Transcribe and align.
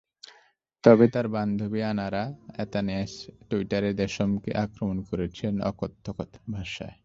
তবে 0.83 1.05
তাঁর 1.13 1.27
বান্ধবী 1.27 1.81
আনারা 1.91 2.23
অ্যাতানেস 2.55 3.11
টুইটারে 3.49 3.89
দেশমকে 3.93 4.51
আক্রমণ 4.63 4.97
করেছেন 5.09 5.53
অকথ্য 5.69 6.05
ভাষায়। 6.47 6.95